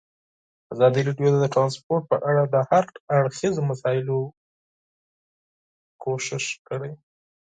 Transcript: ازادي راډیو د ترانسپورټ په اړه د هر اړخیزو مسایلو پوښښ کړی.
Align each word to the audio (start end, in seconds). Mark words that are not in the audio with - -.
ازادي 0.73 1.01
راډیو 1.07 1.29
د 1.41 1.45
ترانسپورټ 1.53 2.03
په 2.11 2.17
اړه 2.29 2.43
د 2.53 2.55
هر 2.69 2.83
اړخیزو 3.17 3.61
مسایلو 3.71 4.19
پوښښ 6.01 6.45
کړی. 6.67 6.91